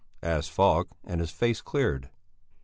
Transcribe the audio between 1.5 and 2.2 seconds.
cleared.